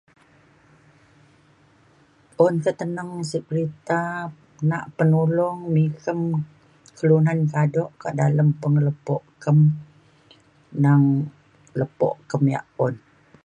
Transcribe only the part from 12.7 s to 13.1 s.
un.